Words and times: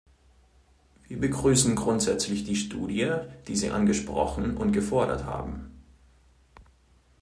Wir 1.07 1.19
begrüßen 1.21 1.75
grundsätzlich 1.75 2.43
die 2.43 2.55
Studie, 2.55 3.17
die 3.47 3.55
Sie 3.55 3.69
angesprochen 3.69 4.57
und 4.57 4.71
gefordert 4.71 5.25
haben. 5.25 5.69